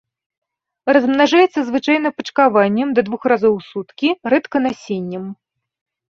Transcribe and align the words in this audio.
Размнажаецца 0.95 1.59
звычайна 1.67 2.09
пачкаваннем 2.21 2.89
да 2.99 3.03
двух 3.09 3.27
разоў 3.33 3.53
у 3.57 3.59
суткі, 3.67 4.09
рэдка 4.35 4.57
насеннем. 4.65 5.29